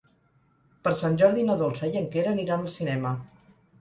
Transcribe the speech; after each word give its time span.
Per 0.87 0.93
Sant 1.01 1.19
Jordi 1.21 1.43
na 1.49 1.57
Dolça 1.61 1.91
i 1.91 1.99
en 2.01 2.07
Quer 2.17 2.25
aniran 2.33 2.67
al 2.67 2.77
cinema. 2.79 3.13